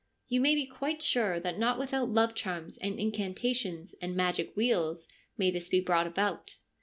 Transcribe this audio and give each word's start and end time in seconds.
You 0.27 0.41
may 0.41 0.55
be 0.55 0.65
quite 0.65 1.03
sure 1.03 1.39
that 1.41 1.59
not 1.59 1.77
without 1.77 2.09
love 2.09 2.33
charms 2.33 2.79
and 2.79 2.99
incantations 2.99 3.93
and 4.01 4.15
magic 4.15 4.55
wheels 4.55 5.07
may 5.37 5.51
this 5.51 5.69
be 5.69 5.79
brought 5.79 6.07
about.' 6.07 6.57